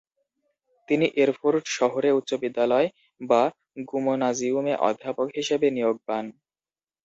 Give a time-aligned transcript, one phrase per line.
[0.89, 2.87] তিনি এরফুর্ট শহরে উচ্চবিদ্যালয়
[3.21, 3.41] বা
[3.89, 6.25] গুমনাজিউমে অধ্যাপক হিসেবে নিয়োগ পান।